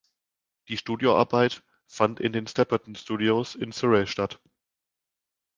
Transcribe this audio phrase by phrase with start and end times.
[0.67, 4.39] Die Studioarbeit fand in den Shepperton Studios in Surrey statt.